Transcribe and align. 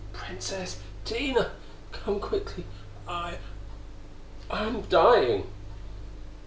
Princess! 0.13 0.79
Tina! 1.05 1.51
Come 1.91 2.19
quickly! 2.19 2.65
I 3.07 3.37
I 4.49 4.63
am 4.65 4.81
dying!" 4.89 5.45